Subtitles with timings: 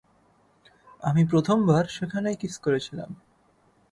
[1.03, 3.09] আমি প্রথমবার সেখানেই কিস করেছিলাম।